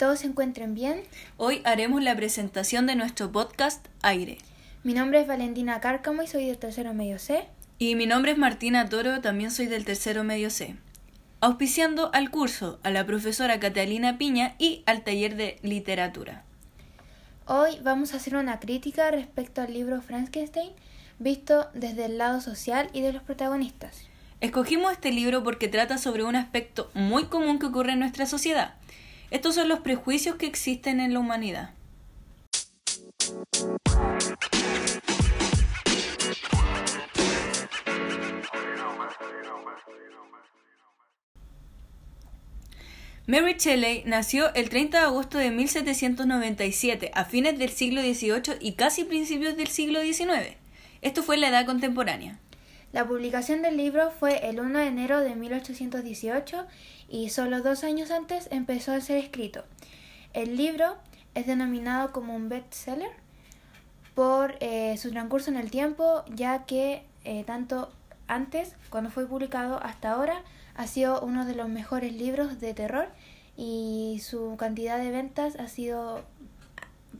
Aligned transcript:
Todos 0.00 0.20
se 0.20 0.28
encuentren 0.28 0.74
bien. 0.74 1.02
Hoy 1.36 1.60
haremos 1.66 2.02
la 2.02 2.16
presentación 2.16 2.86
de 2.86 2.96
nuestro 2.96 3.30
podcast 3.30 3.86
Aire. 4.00 4.38
Mi 4.82 4.94
nombre 4.94 5.20
es 5.20 5.26
Valentina 5.26 5.78
Cárcamo 5.82 6.22
y 6.22 6.26
soy 6.26 6.46
del 6.46 6.56
tercero 6.56 6.94
medio 6.94 7.18
C. 7.18 7.46
Y 7.76 7.96
mi 7.96 8.06
nombre 8.06 8.32
es 8.32 8.38
Martina 8.38 8.88
Toro, 8.88 9.20
también 9.20 9.50
soy 9.50 9.66
del 9.66 9.84
tercero 9.84 10.24
medio 10.24 10.48
C. 10.48 10.74
Auspiciando 11.42 12.10
al 12.14 12.30
curso 12.30 12.80
a 12.82 12.88
la 12.88 13.04
profesora 13.04 13.60
Catalina 13.60 14.16
Piña 14.16 14.54
y 14.58 14.84
al 14.86 15.04
taller 15.04 15.36
de 15.36 15.58
literatura. 15.60 16.44
Hoy 17.44 17.78
vamos 17.82 18.14
a 18.14 18.16
hacer 18.16 18.36
una 18.36 18.58
crítica 18.58 19.10
respecto 19.10 19.60
al 19.60 19.74
libro 19.74 20.00
Frankenstein, 20.00 20.70
visto 21.18 21.68
desde 21.74 22.06
el 22.06 22.16
lado 22.16 22.40
social 22.40 22.88
y 22.94 23.02
de 23.02 23.12
los 23.12 23.22
protagonistas. 23.22 24.06
Escogimos 24.40 24.92
este 24.92 25.12
libro 25.12 25.44
porque 25.44 25.68
trata 25.68 25.98
sobre 25.98 26.24
un 26.24 26.36
aspecto 26.36 26.90
muy 26.94 27.24
común 27.24 27.58
que 27.58 27.66
ocurre 27.66 27.92
en 27.92 27.98
nuestra 27.98 28.24
sociedad. 28.24 28.76
Estos 29.30 29.54
son 29.54 29.68
los 29.68 29.80
prejuicios 29.80 30.36
que 30.36 30.46
existen 30.46 30.98
en 30.98 31.14
la 31.14 31.20
humanidad. 31.20 31.70
Mary 43.26 43.54
Shelley 43.56 44.02
nació 44.06 44.52
el 44.54 44.68
30 44.70 44.98
de 44.98 45.04
agosto 45.04 45.38
de 45.38 45.52
1797, 45.52 47.12
a 47.14 47.24
fines 47.24 47.56
del 47.56 47.70
siglo 47.70 48.02
XVIII 48.02 48.56
y 48.60 48.72
casi 48.72 49.04
principios 49.04 49.56
del 49.56 49.68
siglo 49.68 50.02
XIX. 50.02 50.56
Esto 51.00 51.22
fue 51.22 51.36
la 51.36 51.48
edad 51.48 51.64
contemporánea. 51.64 52.40
La 52.92 53.06
publicación 53.06 53.62
del 53.62 53.76
libro 53.76 54.10
fue 54.10 54.48
el 54.48 54.58
1 54.58 54.78
de 54.80 54.86
enero 54.86 55.20
de 55.20 55.36
1818 55.36 56.66
y 57.08 57.30
solo 57.30 57.62
dos 57.62 57.84
años 57.84 58.10
antes 58.10 58.48
empezó 58.50 58.92
a 58.92 59.00
ser 59.00 59.18
escrito. 59.18 59.64
El 60.32 60.56
libro 60.56 60.96
es 61.34 61.46
denominado 61.46 62.12
como 62.12 62.34
un 62.34 62.48
bestseller 62.48 63.10
por 64.14 64.56
eh, 64.60 64.96
su 64.96 65.10
transcurso 65.10 65.50
en 65.50 65.56
el 65.56 65.70
tiempo, 65.70 66.24
ya 66.34 66.64
que 66.66 67.04
eh, 67.24 67.44
tanto 67.44 67.92
antes, 68.26 68.74
cuando 68.90 69.10
fue 69.10 69.26
publicado, 69.26 69.80
hasta 69.82 70.12
ahora, 70.12 70.42
ha 70.74 70.86
sido 70.86 71.20
uno 71.20 71.46
de 71.46 71.54
los 71.54 71.68
mejores 71.68 72.12
libros 72.12 72.60
de 72.60 72.74
terror 72.74 73.08
y 73.56 74.20
su 74.22 74.56
cantidad 74.56 74.98
de 74.98 75.10
ventas 75.10 75.56
ha 75.56 75.68
sido 75.68 76.24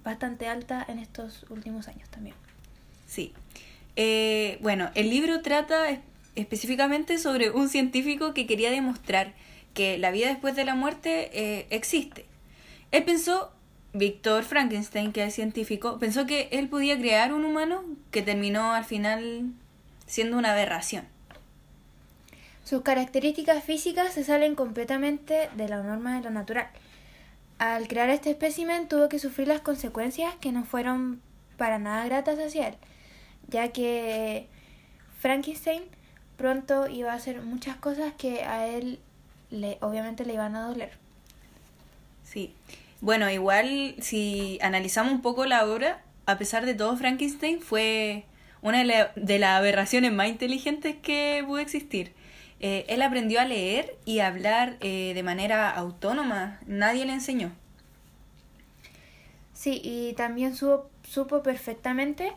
bastante 0.03 0.49
alta 0.49 0.85
en 0.89 0.99
estos 0.99 1.45
últimos 1.51 1.87
años 1.89 2.09
también. 2.09 2.35
Sí. 3.07 3.35
Eh, 4.03 4.57
bueno, 4.63 4.91
el 4.95 5.11
libro 5.11 5.43
trata 5.43 6.01
específicamente 6.35 7.19
sobre 7.19 7.51
un 7.51 7.69
científico 7.69 8.33
que 8.33 8.47
quería 8.47 8.71
demostrar 8.71 9.35
que 9.75 9.99
la 9.99 10.11
vida 10.11 10.29
después 10.29 10.57
de 10.57 10.65
la 10.65 10.75
muerte 10.75 11.29
eh, 11.35 11.67
existe. 11.69 12.25
Él 12.93 13.05
pensó, 13.05 13.53
Víctor 13.93 14.45
Frankenstein, 14.45 15.13
que 15.13 15.23
es 15.23 15.35
científico, 15.35 15.99
pensó 15.99 16.25
que 16.25 16.49
él 16.51 16.71
podía 16.71 16.99
crear 16.99 17.35
un 17.35 17.45
humano 17.45 17.85
que 18.11 18.23
terminó 18.23 18.73
al 18.73 18.87
final 18.87 19.53
siendo 20.07 20.39
una 20.39 20.53
aberración. 20.53 21.05
Sus 22.65 22.81
características 22.81 23.63
físicas 23.63 24.15
se 24.15 24.25
salen 24.25 24.55
completamente 24.55 25.51
de 25.59 25.69
la 25.69 25.83
norma 25.83 26.17
de 26.17 26.23
lo 26.23 26.31
natural. 26.31 26.69
Al 27.59 27.87
crear 27.87 28.09
este 28.09 28.31
espécimen 28.31 28.89
tuvo 28.89 29.11
que 29.11 29.19
sufrir 29.19 29.47
las 29.47 29.61
consecuencias 29.61 30.35
que 30.37 30.53
no 30.53 30.65
fueron 30.65 31.21
para 31.59 31.79
nada 31.79 32.07
gratas 32.07 32.39
hacia 32.39 32.69
él 32.69 32.77
ya 33.51 33.69
que 33.73 34.47
Frankenstein 35.19 35.83
pronto 36.37 36.89
iba 36.89 37.13
a 37.13 37.17
hacer 37.17 37.43
muchas 37.43 37.77
cosas 37.77 38.15
que 38.17 38.45
a 38.45 38.67
él 38.67 38.99
le, 39.51 39.77
obviamente 39.81 40.25
le 40.25 40.35
iban 40.35 40.57
a 40.57 40.67
doler. 40.67 40.93
Sí. 42.25 42.55
Bueno, 43.01 43.31
igual 43.31 43.95
si 44.01 44.59
analizamos 44.63 45.13
un 45.13 45.23
poco 45.23 45.45
la 45.47 45.67
obra, 45.67 46.03
a 46.27 46.39
pesar 46.39 46.65
de 46.65 46.75
todo, 46.75 46.97
Frankenstein 46.97 47.61
fue 47.61 48.25
una 48.63 48.85
de, 49.17 49.39
las 49.39 49.59
aberraciones 49.59 50.13
más 50.13 50.29
inteligentes 50.29 50.97
que 51.03 51.43
pudo 51.47 51.59
existir. 51.59 52.13
Eh, 52.61 52.85
él 52.89 53.01
aprendió 53.03 53.41
a 53.41 53.47
leer 53.47 53.97
y 54.05 54.21
a 54.21 54.27
hablar 54.27 54.77
eh, 54.81 55.13
de 55.15 55.23
manera 55.23 55.71
autónoma, 55.71 56.61
nadie 56.67 57.07
le 57.07 57.15
enseñó. 57.15 57.53
Sí, 59.55 59.81
y 59.83 60.13
también 60.15 60.55
supo 60.57 61.43
perfectamente 61.43 62.33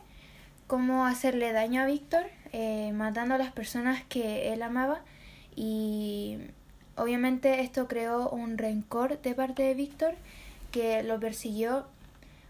cómo 0.74 1.06
hacerle 1.06 1.52
daño 1.52 1.84
a 1.84 1.86
Víctor, 1.86 2.26
eh, 2.52 2.94
matando 2.94 3.36
a 3.36 3.38
las 3.38 3.52
personas 3.52 4.02
que 4.10 4.54
él 4.54 4.64
amaba 4.64 5.02
y 5.56 6.40
obviamente 6.96 7.62
esto 7.62 7.88
creó 7.88 8.28
un 8.32 8.58
rencor 8.58 9.22
de 9.22 9.36
parte 9.36 9.62
de 9.62 9.76
Víctor 9.76 10.16
que 10.72 11.04
lo 11.04 11.20
persiguió 11.20 11.86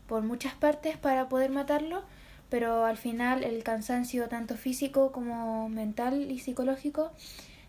por 0.07 0.22
muchas 0.23 0.53
partes 0.53 0.95
para 0.95 1.28
poder 1.28 1.50
matarlo, 1.50 2.06
pero 2.50 2.85
al 2.85 2.95
final 2.95 3.44
el 3.44 3.62
cansancio 3.62 4.29
tanto 4.29 4.56
físico 4.56 5.12
como 5.12 5.67
mental 5.67 6.31
y 6.31 6.39
psicológico 6.39 7.12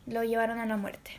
lo 0.07 0.23
llevaron 0.23 0.61
a 0.61 0.67
la 0.67 0.77
muerte. 0.77 1.19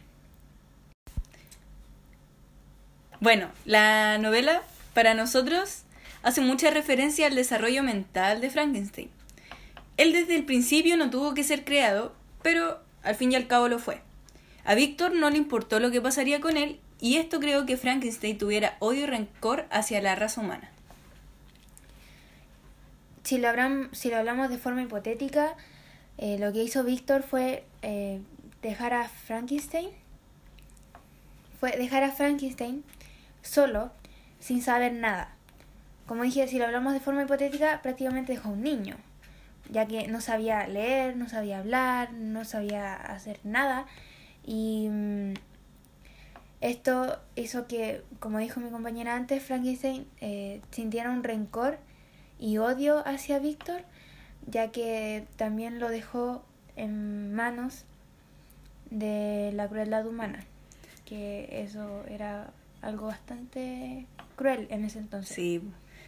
Bueno, 3.19 3.49
la 3.65 4.17
novela 4.17 4.61
para 4.93 5.13
nosotros 5.13 5.81
hace 6.23 6.39
mucha 6.39 6.71
referencia 6.71 7.27
al 7.27 7.35
desarrollo 7.35 7.83
mental 7.83 8.39
de 8.39 8.49
Frankenstein. 8.49 9.14
Él 9.97 10.13
desde 10.13 10.35
el 10.35 10.45
principio 10.45 10.97
no 10.97 11.09
tuvo 11.09 11.33
que 11.33 11.43
ser 11.43 11.63
creado, 11.63 12.13
pero 12.41 12.79
al 13.03 13.15
fin 13.15 13.31
y 13.31 13.35
al 13.35 13.47
cabo 13.47 13.67
lo 13.67 13.79
fue. 13.79 14.01
A 14.65 14.75
Víctor 14.75 15.13
no 15.13 15.29
le 15.29 15.37
importó 15.37 15.79
lo 15.79 15.91
que 15.91 16.01
pasaría 16.01 16.41
con 16.41 16.57
él 16.57 16.79
y 16.99 17.17
esto 17.17 17.39
creó 17.39 17.65
que 17.65 17.77
Frankenstein 17.77 18.37
tuviera 18.37 18.77
odio 18.79 19.03
y 19.03 19.05
rencor 19.05 19.65
hacia 19.69 20.01
la 20.01 20.15
raza 20.15 20.41
humana. 20.41 20.69
Si 23.23 23.37
lo, 23.37 23.49
si 23.91 24.09
lo 24.09 24.17
hablamos 24.17 24.49
de 24.49 24.57
forma 24.57 24.83
hipotética, 24.83 25.55
eh, 26.17 26.37
lo 26.39 26.53
que 26.53 26.63
hizo 26.63 26.83
Víctor 26.83 27.23
fue 27.23 27.65
eh, 27.81 28.21
dejar 28.61 28.93
a 28.93 29.07
Frankenstein, 29.07 29.89
fue 31.59 31.71
dejar 31.71 32.03
a 32.03 32.11
Frankenstein 32.11 32.83
solo, 33.41 33.91
sin 34.39 34.61
saber 34.61 34.93
nada. 34.93 35.33
Como 36.07 36.23
dije, 36.23 36.47
si 36.47 36.59
lo 36.59 36.65
hablamos 36.65 36.93
de 36.93 36.99
forma 36.99 37.23
hipotética, 37.23 37.81
prácticamente 37.81 38.33
dejó 38.33 38.49
a 38.49 38.51
un 38.51 38.61
niño, 38.61 38.97
ya 39.71 39.85
que 39.87 40.07
no 40.07 40.21
sabía 40.21 40.67
leer, 40.67 41.15
no 41.15 41.27
sabía 41.29 41.59
hablar, 41.59 42.13
no 42.13 42.45
sabía 42.45 42.95
hacer 42.95 43.39
nada. 43.43 43.85
Y 44.45 44.87
mm, 44.89 45.33
esto 46.61 47.19
hizo 47.35 47.67
que, 47.67 48.03
como 48.19 48.39
dijo 48.39 48.59
mi 48.59 48.69
compañera 48.69 49.15
antes, 49.15 49.43
Frankenstein 49.43 50.07
eh, 50.21 50.61
sintiera 50.71 51.11
un 51.11 51.23
rencor 51.23 51.77
y 52.39 52.57
odio 52.57 53.05
hacia 53.07 53.39
Víctor, 53.39 53.81
ya 54.47 54.71
que 54.71 55.25
también 55.37 55.79
lo 55.79 55.89
dejó 55.89 56.43
en 56.75 57.33
manos 57.33 57.85
de 58.89 59.51
la 59.53 59.67
crueldad 59.67 60.05
humana, 60.05 60.43
que 61.05 61.63
eso 61.63 62.03
era 62.07 62.51
algo 62.81 63.07
bastante 63.07 64.05
cruel 64.35 64.67
en 64.69 64.85
ese 64.85 64.99
entonces. 64.99 65.35
Sí, 65.35 65.61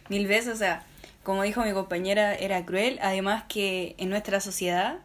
mil 0.08 0.26
veces, 0.26 0.54
o 0.54 0.56
sea, 0.56 0.84
como 1.22 1.42
dijo 1.42 1.62
mi 1.62 1.72
compañera, 1.72 2.34
era 2.34 2.64
cruel, 2.64 2.98
además 3.02 3.44
que 3.48 3.94
en 3.98 4.10
nuestra 4.10 4.40
sociedad 4.40 4.98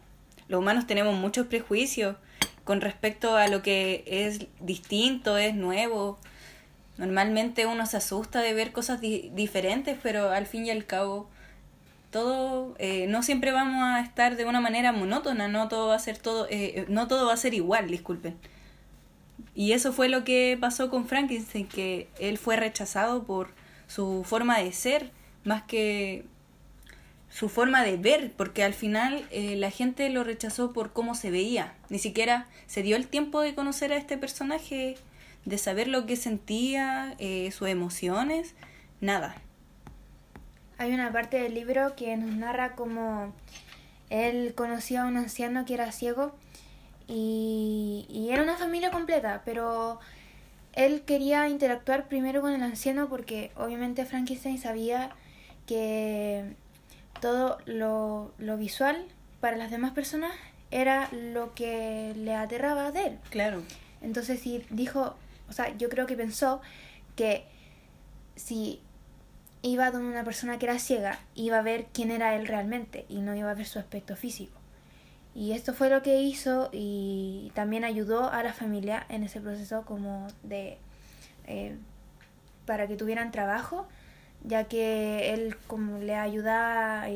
los 0.48 0.60
humanos 0.60 0.88
tenemos 0.88 1.16
muchos 1.16 1.48
prejuicios 1.48 2.16
con 2.64 2.82
respecto 2.82 3.36
a 3.36 3.48
lo 3.48 3.62
que 3.62 4.04
es 4.08 4.46
distinto, 4.62 5.38
es 5.38 5.54
nuevo. 5.56 6.18
Normalmente 6.98 7.66
uno 7.66 7.86
se 7.86 7.98
asusta 7.98 8.42
de 8.42 8.54
ver 8.54 8.72
cosas 8.72 9.02
diferentes, 9.02 9.98
pero 10.02 10.30
al 10.30 10.46
fin 10.46 10.66
y 10.66 10.70
al 10.70 10.86
cabo 10.86 11.28
todo 12.12 12.76
eh, 12.78 13.08
no 13.08 13.24
siempre 13.24 13.52
vamos 13.52 13.84
a 13.84 14.00
estar 14.02 14.36
de 14.38 14.46
una 14.46 14.62
manera 14.62 14.92
monótona, 14.92 15.48
no 15.48 15.68
todo 15.68 15.88
va 15.88 15.96
a 15.96 16.00
ser 16.00 16.20
todo 16.20 16.48
eh, 16.50 16.86
no 16.88 17.08
todo 17.08 17.26
va 17.26 17.34
a 17.34 17.38
ser 17.38 17.54
igual, 17.54 17.88
disculpen. 17.90 18.38
Y 19.56 19.74
eso 19.74 19.92
fue 19.92 20.10
lo 20.10 20.24
que 20.24 20.58
pasó 20.60 20.90
con 20.90 21.08
Frankenstein, 21.08 21.68
que 21.68 22.08
él 22.20 22.38
fue 22.38 22.56
rechazado 22.56 23.24
por 23.24 23.50
su 23.88 24.24
forma 24.24 24.60
de 24.60 24.72
ser, 24.72 25.12
más 25.44 25.64
que 25.64 26.26
su 27.30 27.50
forma 27.50 27.84
de 27.84 27.98
ver, 27.98 28.32
porque 28.38 28.64
al 28.64 28.76
final 28.76 29.28
eh, 29.32 29.56
la 29.56 29.72
gente 29.72 30.08
lo 30.10 30.24
rechazó 30.24 30.72
por 30.72 30.94
cómo 30.94 31.16
se 31.16 31.32
veía. 31.32 31.74
Ni 31.90 31.98
siquiera 31.98 32.48
se 32.68 32.84
dio 32.84 32.96
el 32.96 33.08
tiempo 33.08 33.42
de 33.42 33.56
conocer 33.56 33.92
a 33.92 33.98
este 33.98 34.20
personaje, 34.20 34.96
de 35.46 35.58
saber 35.58 35.88
lo 35.88 36.06
que 36.06 36.16
sentía, 36.16 37.16
eh, 37.18 37.50
sus 37.52 37.70
emociones, 37.70 38.54
nada. 39.02 39.36
Hay 40.78 40.94
una 40.94 41.12
parte 41.12 41.38
del 41.42 41.56
libro 41.56 41.96
que 41.96 42.16
nos 42.18 42.36
narra 42.36 42.76
cómo 42.76 43.34
él 44.12 44.54
conocía 44.56 45.02
a 45.02 45.06
un 45.08 45.18
anciano 45.18 45.66
que 45.66 45.74
era 45.74 45.92
ciego 45.92 46.36
y, 47.08 48.06
y 48.10 48.30
era 48.30 48.44
una 48.44 48.58
familia 48.58 48.92
completa, 48.92 49.42
pero 49.44 50.00
él 50.74 51.04
quería 51.06 51.48
interactuar 51.50 52.08
primero 52.08 52.42
con 52.42 52.54
el 52.54 52.64
anciano 52.64 53.10
porque 53.10 53.52
obviamente 53.56 54.06
Frankenstein 54.06 54.58
sabía 54.58 55.12
que 55.66 56.56
todo 57.22 57.58
lo, 57.66 58.34
lo 58.38 58.58
visual 58.58 59.06
para 59.40 59.58
las 59.58 59.72
demás 59.72 59.92
personas 59.92 60.32
era 60.72 61.10
lo 61.12 61.54
que 61.54 62.14
le 62.16 62.34
aterraba 62.34 62.92
de 62.92 63.08
él. 63.08 63.20
Claro. 63.30 63.62
Entonces 64.02 64.40
si 64.40 64.66
dijo, 64.70 65.16
o 65.50 65.54
sea, 65.54 65.76
yo 65.78 65.90
creo 65.90 66.06
que 66.08 66.16
pensó 66.16 66.62
que 67.16 67.46
si 68.36 68.82
iba 69.62 69.92
donde 69.92 70.10
una 70.10 70.24
persona 70.24 70.58
que 70.60 70.66
era 70.66 70.80
ciega, 70.80 71.20
iba 71.36 71.60
a 71.60 71.62
ver 71.62 71.88
quién 71.94 72.12
era 72.12 72.36
él 72.36 72.48
realmente 72.48 73.06
y 73.08 73.22
no 73.22 73.36
iba 73.36 73.52
a 73.52 73.54
ver 73.54 73.66
su 73.66 73.80
aspecto 73.80 74.16
físico. 74.16 74.63
Y 75.36 75.54
esto 75.54 75.74
fue 75.74 75.90
lo 75.90 76.04
que 76.04 76.22
hizo 76.22 76.70
y 76.72 77.52
también 77.56 77.84
ayudó 77.84 78.32
a 78.32 78.44
la 78.44 78.54
familia 78.54 79.06
en 79.10 79.24
ese 79.24 79.42
proceso 79.42 79.84
como 79.84 80.28
de... 80.44 80.78
Eh, 81.48 81.76
para 82.66 82.88
que 82.88 82.96
tuvieran 82.96 83.32
trabajo, 83.32 83.88
ya 84.44 84.66
que 84.66 85.34
él 85.34 85.56
como 85.68 86.00
le 86.00 86.16
ayudaba 86.16 87.08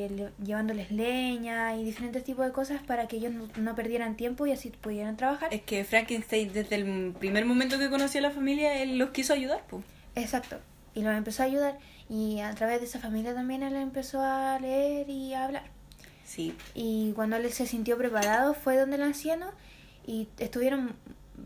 llevándoles 0.43 0.91
leña 0.91 1.75
y 1.75 1.83
diferentes 1.83 2.23
tipos 2.23 2.45
de 2.45 2.51
cosas 2.51 2.81
para 2.81 3.07
que 3.07 3.17
ellos 3.17 3.33
no, 3.33 3.47
no, 3.57 3.75
perdieran 3.75 4.15
tiempo 4.15 4.45
y 4.45 4.51
así 4.51 4.69
pudieran 4.69 5.17
trabajar. 5.17 5.53
Es 5.53 5.61
que 5.61 5.83
Frankenstein 5.83 6.51
desde 6.53 6.75
el 6.75 7.13
primer 7.17 7.45
momento 7.45 7.77
que 7.79 7.89
conoció 7.89 8.19
a 8.19 8.23
la 8.23 8.31
familia, 8.31 8.81
él 8.81 8.97
los 8.97 9.11
quiso 9.11 9.33
ayudar. 9.33 9.63
Pues. 9.69 9.83
Exacto, 10.15 10.57
y 10.93 11.01
los 11.01 11.15
empezó 11.15 11.43
a 11.43 11.45
ayudar 11.45 11.77
y 12.09 12.39
a 12.39 12.53
través 12.55 12.79
de 12.79 12.87
esa 12.87 12.99
familia 12.99 13.33
también 13.33 13.63
él 13.63 13.75
empezó 13.75 14.21
a 14.21 14.57
leer 14.59 15.09
y 15.09 15.33
a 15.33 15.45
hablar. 15.45 15.76
Sí. 16.27 16.53
Y 16.75 17.13
cuando 17.13 17.37
él 17.37 17.51
se 17.53 17.65
sintió 17.65 17.97
preparado 17.97 18.53
fue 18.53 18.77
donde 18.77 18.97
el 18.97 19.03
anciano 19.03 19.47
y 20.05 20.27
estuvieron 20.39 20.93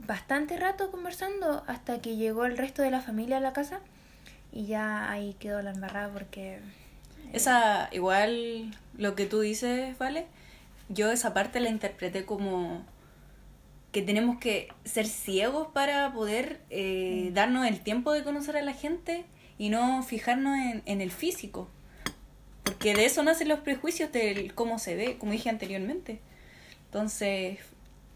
bastante 0.07 0.57
rato 0.57 0.89
conversando 0.89 1.63
hasta 1.67 2.01
que 2.01 2.15
llegó 2.15 2.45
el 2.45 2.57
resto 2.57 2.81
de 2.81 2.89
la 2.89 2.99
familia 2.99 3.37
a 3.37 3.41
la 3.41 3.53
casa 3.53 3.79
y 4.51 4.65
ya 4.65 5.09
ahí 5.11 5.35
quedó 5.39 5.61
la 5.61 5.71
embarrada 5.71 6.11
porque... 6.11 6.59
Esa, 7.31 7.89
igual 7.91 8.75
lo 8.97 9.15
que 9.15 9.27
tú 9.27 9.41
dices, 9.41 9.97
¿vale? 9.99 10.25
Yo 10.89 11.11
esa 11.11 11.33
parte 11.33 11.59
la 11.59 11.69
interpreté 11.69 12.25
como 12.25 12.83
que 13.91 14.01
tenemos 14.01 14.39
que 14.39 14.69
ser 14.83 15.05
ciegos 15.05 15.67
para 15.73 16.11
poder 16.11 16.59
eh, 16.69 17.27
mm. 17.29 17.33
darnos 17.33 17.67
el 17.67 17.81
tiempo 17.81 18.11
de 18.13 18.23
conocer 18.23 18.57
a 18.57 18.61
la 18.61 18.73
gente 18.73 19.25
y 19.57 19.69
no 19.69 20.01
fijarnos 20.01 20.57
en, 20.57 20.81
en 20.85 21.01
el 21.01 21.11
físico. 21.11 21.69
Porque 22.63 22.93
de 22.93 23.05
eso 23.05 23.23
nacen 23.23 23.47
los 23.47 23.59
prejuicios 23.59 24.11
de 24.11 24.51
cómo 24.55 24.79
se 24.79 24.95
ve, 24.95 25.17
como 25.17 25.31
dije 25.31 25.49
anteriormente. 25.49 26.19
Entonces, 26.85 27.59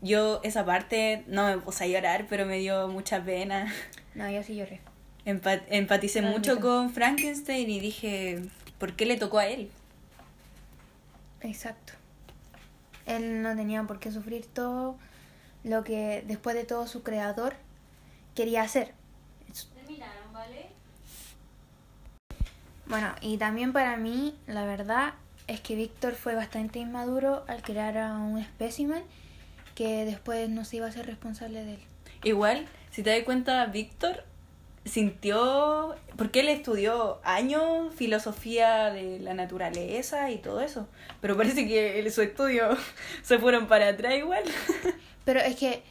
yo 0.02 0.40
esa 0.44 0.66
parte 0.66 1.24
no 1.28 1.48
me 1.48 1.58
puse 1.58 1.86
a 1.86 1.88
llorar, 1.88 2.28
pero 2.30 2.46
me 2.46 2.60
dio 2.60 2.88
mucha 2.88 3.24
pena. 3.24 3.74
No, 4.14 4.30
yo 4.30 4.44
sí 4.44 4.56
lloré. 4.56 4.82
empaticé 5.26 6.22
mucho 6.22 6.60
con 6.60 6.90
Frankenstein 6.90 7.70
y 7.70 7.80
dije, 7.80 8.44
¿por 8.78 8.94
qué 8.94 9.06
le 9.06 9.18
tocó 9.18 9.40
a 9.40 9.48
él? 9.48 9.70
Exacto. 11.42 11.94
Él 13.06 13.42
no 13.42 13.56
tenía 13.56 13.84
por 13.84 14.00
qué 14.00 14.12
sufrir 14.12 14.46
todo 14.46 14.98
lo 15.64 15.84
que 15.84 16.24
después 16.28 16.56
de 16.56 16.64
todo 16.64 16.88
su 16.88 17.04
creador 17.04 17.56
quería 18.36 18.62
hacer. 18.62 18.94
Bueno, 22.88 23.14
y 23.22 23.38
también 23.38 23.74
para 23.74 23.98
mí, 23.98 24.36
la 24.48 24.66
verdad 24.66 25.14
es 25.48 25.60
que 25.60 25.76
Víctor 25.76 26.16
fue 26.16 26.36
bastante 26.36 26.80
inmaduro 26.80 27.44
al 27.48 27.62
crear 27.62 27.98
a 27.98 28.18
un 28.18 28.38
espécimen 28.38 29.04
que 29.74 30.06
después 30.06 30.50
no 30.50 30.66
se 30.66 30.78
iba 30.78 30.88
a 30.88 30.92
ser 30.92 31.06
responsable 31.06 31.64
de 31.64 31.74
él. 31.76 31.80
Igual, 32.24 32.68
si 32.92 33.04
te 33.04 33.12
das 33.12 33.24
cuenta, 33.24 33.66
Víctor 33.68 34.24
sintió, 34.86 35.96
porque 36.16 36.42
él 36.42 36.50
estudió 36.50 37.20
años 37.24 37.94
filosofía 37.96 38.92
de 38.92 39.20
la 39.20 39.34
naturaleza 39.34 40.30
y 40.30 40.38
todo 40.38 40.62
eso, 40.62 40.88
pero 41.22 41.36
parece 41.36 41.68
que 41.68 42.10
su 42.12 42.22
estudio 42.22 42.70
se 43.24 43.40
fueron 43.40 43.68
para 43.68 43.90
atrás 43.90 44.14
igual. 44.14 44.44
Pero 45.26 45.40
es 45.40 45.56
que, 45.56 45.82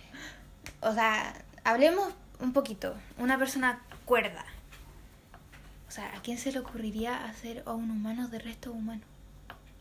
o 0.81 0.95
sea, 0.95 1.35
hablemos 1.65 2.15
un 2.39 2.53
poquito, 2.53 2.95
una 3.19 3.37
persona 3.37 3.83
cuerda. 4.05 4.45
O 5.95 5.97
sea, 5.97 6.13
¿a 6.13 6.23
quién 6.23 6.39
se 6.39 6.51
le 6.51 6.59
ocurriría 6.59 7.25
hacer 7.25 7.63
a 7.67 7.73
un 7.73 7.89
humano 7.89 8.27
de 8.27 8.41
resto 8.41 8.73
humano? 8.73 9.03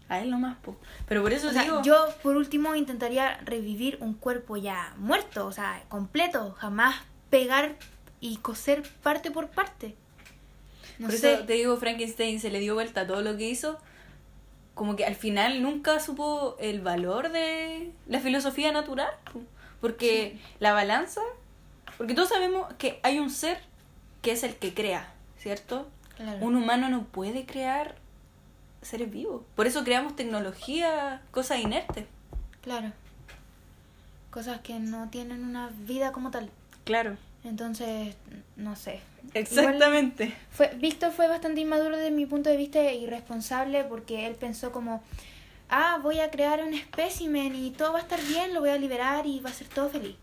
A 0.09 0.19
él 0.19 0.29
nomás, 0.29 0.57
po. 0.57 0.77
Pero 1.07 1.23
por 1.23 1.33
eso 1.33 1.47
o 1.47 1.51
sea, 1.51 1.81
yo 1.81 2.07
por 2.21 2.37
último 2.37 2.75
intentaría 2.75 3.37
revivir 3.37 3.97
un 3.99 4.13
cuerpo 4.13 4.55
ya 4.55 4.93
muerto, 4.97 5.47
o 5.47 5.51
sea, 5.51 5.83
completo, 5.89 6.55
jamás 6.59 6.97
pegar 7.31 7.77
y 8.19 8.37
coser 8.37 8.83
parte 9.01 9.31
por 9.31 9.49
parte. 9.49 9.95
No 10.99 11.07
por 11.07 11.15
eso 11.15 11.45
te 11.47 11.53
digo, 11.53 11.77
Frankenstein 11.77 12.39
se 12.39 12.51
le 12.51 12.59
dio 12.59 12.75
vuelta 12.75 13.01
a 13.01 13.07
todo 13.07 13.23
lo 13.23 13.35
que 13.35 13.49
hizo. 13.49 13.79
Como 14.75 14.95
que 14.95 15.05
al 15.05 15.15
final 15.15 15.63
nunca 15.63 15.99
supo 15.99 16.57
el 16.59 16.81
valor 16.81 17.31
de 17.31 17.91
la 18.05 18.19
filosofía 18.19 18.71
natural. 18.71 19.09
Porque 19.81 20.39
la 20.59 20.73
balanza. 20.73 21.21
Porque 21.97 22.13
todos 22.13 22.29
sabemos 22.29 22.71
que 22.75 22.99
hay 23.01 23.17
un 23.17 23.31
ser 23.31 23.59
que 24.21 24.33
es 24.33 24.43
el 24.43 24.57
que 24.57 24.75
crea, 24.75 25.11
¿cierto? 25.39 25.87
Un 26.41 26.55
humano 26.55 26.89
no 26.89 27.03
puede 27.05 27.45
crear 27.45 27.95
seres 28.81 29.11
vivos. 29.11 29.41
Por 29.55 29.67
eso 29.67 29.83
creamos 29.83 30.15
tecnología, 30.15 31.21
cosas 31.31 31.59
inertes. 31.59 32.05
Claro. 32.61 32.91
Cosas 34.29 34.61
que 34.61 34.79
no 34.79 35.09
tienen 35.09 35.43
una 35.43 35.69
vida 35.85 36.11
como 36.11 36.31
tal. 36.31 36.49
Claro. 36.83 37.17
Entonces, 37.43 38.15
no 38.55 38.75
sé. 38.75 39.01
Exactamente. 39.33 40.33
fue, 40.51 40.69
Víctor 40.77 41.11
fue 41.11 41.27
bastante 41.27 41.61
inmaduro 41.61 41.97
desde 41.97 42.11
mi 42.11 42.25
punto 42.25 42.49
de 42.49 42.57
vista 42.57 42.91
irresponsable 42.91 43.83
porque 43.83 44.27
él 44.27 44.35
pensó 44.35 44.71
como, 44.71 45.03
ah, 45.69 45.99
voy 46.01 46.19
a 46.19 46.29
crear 46.29 46.63
un 46.63 46.73
espécimen 46.73 47.55
y 47.55 47.71
todo 47.71 47.93
va 47.93 47.99
a 47.99 48.01
estar 48.01 48.21
bien, 48.23 48.53
lo 48.53 48.61
voy 48.61 48.69
a 48.69 48.77
liberar 48.77 49.25
y 49.25 49.39
va 49.39 49.49
a 49.49 49.53
ser 49.53 49.67
todo 49.67 49.89
feliz. 49.89 50.15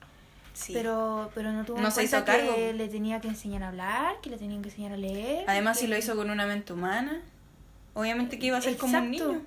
Sí. 0.61 0.75
Pero, 0.75 1.31
pero 1.35 1.53
no 1.53 1.65
tuvo 1.65 1.81
no 1.81 1.91
se 1.91 2.05
hizo 2.05 2.23
cargo. 2.23 2.55
que 2.55 2.75
le 2.75 2.89
tenía 2.89 3.19
que 3.21 3.29
enseñar 3.29 3.63
a 3.63 3.69
hablar, 3.69 4.21
que 4.21 4.29
le 4.29 4.37
tenían 4.37 4.61
que 4.61 4.69
enseñar 4.69 4.93
a 4.93 4.99
leer. 4.99 5.45
Además, 5.49 5.79
si 5.79 5.87
lo 5.87 5.97
hizo 5.97 6.15
con 6.17 6.29
una 6.29 6.47
mente 6.47 6.75
humana. 6.75 7.23
Obviamente 7.95 8.39
que 8.39 8.47
iba 8.47 8.59
a 8.59 8.61
ser 8.61 8.77
como 8.77 8.99
un 8.99 9.11
niño. 9.11 9.41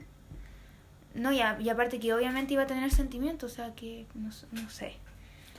No, 1.14 1.32
y, 1.32 1.38
y, 1.38 1.70
aparte 1.70 2.00
que 2.00 2.12
obviamente 2.14 2.54
iba 2.54 2.64
a 2.64 2.68
tener 2.68 2.90
sentimientos, 2.92 3.52
o 3.52 3.56
sea 3.56 3.76
que 3.76 4.08
no, 4.16 4.32
no 4.52 4.70
sé. 4.72 4.94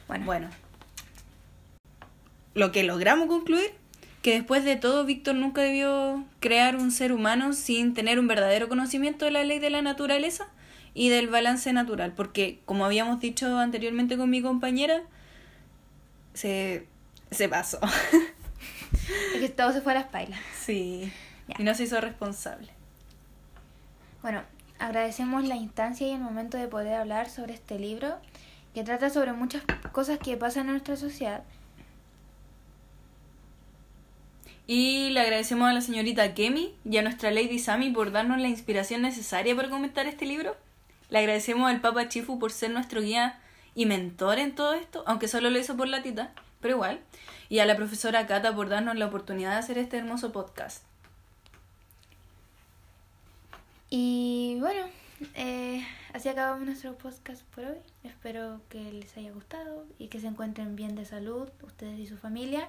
Bueno. 0.08 0.26
bueno. 0.26 0.50
Lo 2.54 2.72
que 2.72 2.82
logramos 2.82 3.28
concluir, 3.28 3.70
que 4.22 4.32
después 4.32 4.64
de 4.64 4.74
todo 4.74 5.04
Víctor 5.04 5.36
nunca 5.36 5.62
debió 5.62 6.24
crear 6.40 6.74
un 6.74 6.90
ser 6.90 7.12
humano 7.12 7.52
sin 7.52 7.94
tener 7.94 8.18
un 8.18 8.26
verdadero 8.26 8.68
conocimiento 8.68 9.24
de 9.24 9.30
la 9.30 9.44
ley 9.44 9.60
de 9.60 9.70
la 9.70 9.82
naturaleza 9.82 10.48
y 10.94 11.10
del 11.10 11.28
balance 11.28 11.72
natural, 11.72 12.12
porque 12.12 12.58
como 12.64 12.84
habíamos 12.84 13.20
dicho 13.20 13.58
anteriormente 13.58 14.16
con 14.16 14.30
mi 14.30 14.42
compañera, 14.42 15.02
se, 16.34 16.86
se 17.30 17.48
pasó. 17.48 17.80
Es 19.34 19.40
que 19.40 19.48
todo 19.48 19.72
se 19.72 19.80
fue 19.80 19.92
a 19.92 19.96
las 19.96 20.06
pailas. 20.06 20.40
Sí. 20.60 21.12
Y 21.58 21.62
no 21.62 21.74
se 21.74 21.84
hizo 21.84 22.00
responsable. 22.00 22.68
Bueno, 24.22 24.42
agradecemos 24.78 25.44
la 25.44 25.56
instancia 25.56 26.06
y 26.06 26.12
el 26.12 26.20
momento 26.20 26.56
de 26.56 26.68
poder 26.68 26.94
hablar 26.94 27.28
sobre 27.28 27.54
este 27.54 27.78
libro 27.78 28.16
que 28.74 28.82
trata 28.82 29.10
sobre 29.10 29.32
muchas 29.32 29.62
cosas 29.92 30.18
que 30.18 30.36
pasan 30.36 30.66
en 30.66 30.72
nuestra 30.72 30.96
sociedad. 30.96 31.44
Y 34.66 35.10
le 35.10 35.20
agradecemos 35.20 35.68
a 35.68 35.74
la 35.74 35.82
señorita 35.82 36.34
Kemi 36.34 36.74
y 36.84 36.96
a 36.96 37.02
nuestra 37.02 37.30
Lady 37.30 37.58
Sami 37.58 37.90
por 37.90 38.12
darnos 38.12 38.40
la 38.40 38.48
inspiración 38.48 39.02
necesaria 39.02 39.54
para 39.54 39.68
comentar 39.68 40.06
este 40.06 40.24
libro. 40.24 40.56
Le 41.10 41.18
agradecemos 41.18 41.70
al 41.70 41.82
Papa 41.82 42.08
Chifu 42.08 42.38
por 42.38 42.50
ser 42.50 42.70
nuestro 42.70 43.02
guía 43.02 43.38
y 43.74 43.86
mentor 43.86 44.38
en 44.38 44.54
todo 44.54 44.74
esto, 44.74 45.02
aunque 45.06 45.28
solo 45.28 45.50
lo 45.50 45.58
hizo 45.58 45.76
por 45.76 45.88
la 45.88 46.02
tita, 46.02 46.32
pero 46.60 46.74
igual. 46.74 47.00
Y 47.48 47.58
a 47.58 47.66
la 47.66 47.76
profesora 47.76 48.26
Kata 48.26 48.54
por 48.54 48.68
darnos 48.68 48.96
la 48.96 49.06
oportunidad 49.06 49.52
de 49.52 49.58
hacer 49.58 49.78
este 49.78 49.98
hermoso 49.98 50.32
podcast. 50.32 50.84
Y 53.90 54.56
bueno, 54.60 54.86
eh, 55.34 55.86
así 56.12 56.28
acabamos 56.28 56.66
nuestro 56.66 56.96
podcast 56.96 57.42
por 57.54 57.64
hoy. 57.64 57.78
Espero 58.02 58.60
que 58.68 58.92
les 58.92 59.16
haya 59.16 59.30
gustado 59.32 59.86
y 59.98 60.08
que 60.08 60.20
se 60.20 60.26
encuentren 60.26 60.76
bien 60.76 60.94
de 60.96 61.04
salud, 61.04 61.48
ustedes 61.62 61.98
y 61.98 62.06
su 62.06 62.16
familia. 62.16 62.68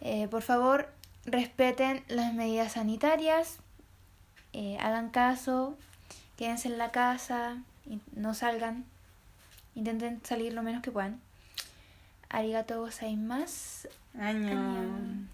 Eh, 0.00 0.28
por 0.28 0.42
favor, 0.42 0.88
respeten 1.24 2.04
las 2.08 2.34
medidas 2.34 2.72
sanitarias, 2.72 3.58
eh, 4.52 4.76
hagan 4.80 5.10
caso, 5.10 5.76
quédense 6.36 6.68
en 6.68 6.78
la 6.78 6.90
casa, 6.90 7.62
no 8.14 8.34
salgan, 8.34 8.84
intenten 9.78 10.20
salir 10.24 10.52
lo 10.52 10.62
menos 10.62 10.82
que 10.82 10.90
puedan. 10.90 11.20
Arigato 12.28 12.80
gozaimasu. 12.80 13.88
Año. 14.18 15.28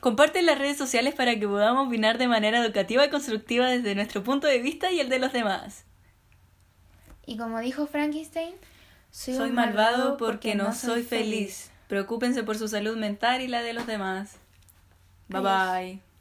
Comparte 0.00 0.40
en 0.40 0.46
las 0.46 0.58
redes 0.58 0.76
sociales 0.76 1.14
para 1.14 1.38
que 1.38 1.48
podamos 1.48 1.86
opinar 1.86 2.18
de 2.18 2.28
manera 2.28 2.58
educativa 2.58 3.06
y 3.06 3.10
constructiva 3.10 3.68
desde 3.68 3.94
nuestro 3.94 4.22
punto 4.22 4.46
de 4.46 4.58
vista 4.58 4.90
y 4.92 5.00
el 5.00 5.08
de 5.08 5.18
los 5.18 5.32
demás. 5.32 5.84
Y 7.24 7.38
como 7.38 7.60
dijo 7.60 7.86
Frankenstein, 7.86 8.54
soy, 9.10 9.50
malvado 9.50 10.16
porque, 10.18 10.54
no 10.54 10.74
soy 10.74 11.02
feliz. 11.02 11.70
Preocúpense 11.88 12.42
por 12.42 12.58
su 12.58 12.68
salud 12.68 12.96
mental 12.98 13.40
y 13.40 13.48
la 13.48 13.62
de 13.62 13.72
los 13.72 13.86
demás. 13.86 14.36
Bye 15.28 15.40
bye. 15.40 16.13